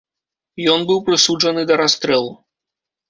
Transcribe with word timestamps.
Ён 0.75 0.87
быў 0.89 1.03
прысуджаны 1.09 1.61
да 1.73 1.79
расстрэлу. 1.85 2.33